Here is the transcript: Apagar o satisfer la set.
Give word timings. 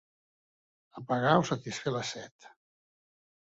Apagar 1.01 1.35
o 1.43 1.45
satisfer 1.51 1.95
la 1.99 2.03
set. 2.15 2.51